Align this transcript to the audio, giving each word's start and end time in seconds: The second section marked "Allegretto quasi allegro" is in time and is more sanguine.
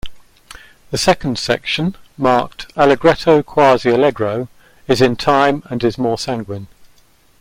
The 0.89 0.97
second 0.97 1.37
section 1.37 1.95
marked 2.17 2.65
"Allegretto 2.75 3.43
quasi 3.43 3.89
allegro" 3.91 4.47
is 4.87 4.99
in 4.99 5.15
time 5.15 5.61
and 5.69 5.83
is 5.83 5.99
more 5.99 6.17
sanguine. 6.17 6.65